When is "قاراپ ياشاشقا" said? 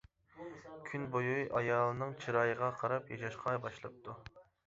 2.81-3.57